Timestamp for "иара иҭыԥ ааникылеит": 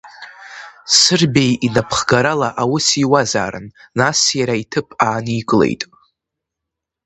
4.39-5.81